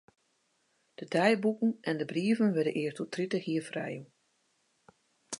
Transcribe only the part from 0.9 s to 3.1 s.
De deiboeken en de brieven wurde earst oer